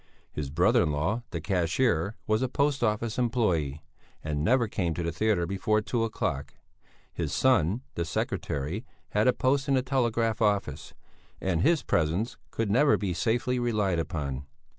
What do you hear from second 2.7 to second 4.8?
office employé and never